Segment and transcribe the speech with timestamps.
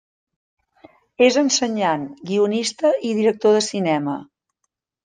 [1.27, 4.19] És ensenyant, guionista i director de cinema.